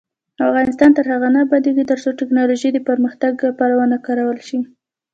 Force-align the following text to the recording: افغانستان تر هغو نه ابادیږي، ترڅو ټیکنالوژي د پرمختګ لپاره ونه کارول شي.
افغانستان 0.49 0.91
تر 0.97 1.05
هغو 1.11 1.27
نه 1.35 1.39
ابادیږي، 1.45 1.83
ترڅو 1.91 2.09
ټیکنالوژي 2.19 2.69
د 2.73 2.79
پرمختګ 2.89 3.31
لپاره 3.49 3.73
ونه 3.75 3.97
کارول 4.05 4.39
شي. 4.47 4.59